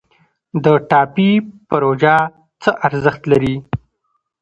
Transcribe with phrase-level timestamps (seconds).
[0.63, 1.29] د ټاپي
[1.69, 2.15] پروژه
[2.61, 3.55] څه ارزښت لري؟